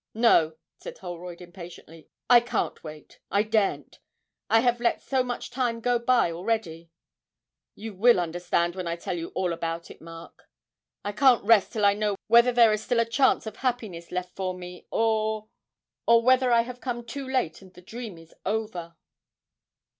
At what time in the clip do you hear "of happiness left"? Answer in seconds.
13.45-14.35